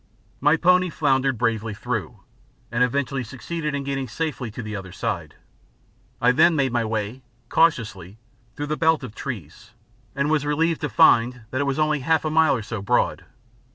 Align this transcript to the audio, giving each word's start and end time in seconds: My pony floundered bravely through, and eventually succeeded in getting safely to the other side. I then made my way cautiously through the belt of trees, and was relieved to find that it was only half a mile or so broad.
My 0.39 0.57
pony 0.57 0.89
floundered 0.89 1.37
bravely 1.37 1.75
through, 1.75 2.21
and 2.71 2.83
eventually 2.83 3.23
succeeded 3.23 3.75
in 3.75 3.83
getting 3.83 4.07
safely 4.07 4.49
to 4.49 4.63
the 4.63 4.75
other 4.75 4.91
side. 4.91 5.35
I 6.19 6.31
then 6.31 6.55
made 6.55 6.71
my 6.71 6.83
way 6.83 7.21
cautiously 7.49 8.17
through 8.55 8.65
the 8.73 8.77
belt 8.77 9.03
of 9.03 9.13
trees, 9.13 9.75
and 10.15 10.31
was 10.31 10.43
relieved 10.43 10.81
to 10.81 10.89
find 10.89 11.41
that 11.51 11.61
it 11.61 11.65
was 11.65 11.77
only 11.77 11.99
half 11.99 12.25
a 12.25 12.31
mile 12.31 12.55
or 12.55 12.63
so 12.63 12.81
broad. 12.81 13.25